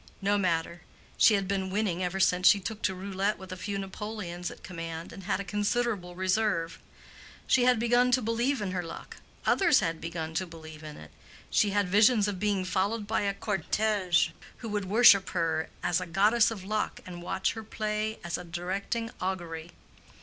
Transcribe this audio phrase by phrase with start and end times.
[0.19, 0.81] No matter;
[1.15, 4.63] she had been winning ever since she took to roulette with a few napoleons at
[4.63, 6.79] command, and had a considerable reserve.
[7.45, 11.11] She had begun to believe in her luck, others had begun to believe in it:
[11.51, 16.07] she had visions of being followed by a cortège who would worship her as a
[16.07, 19.69] goddess of luck and watch her play as a directing augury.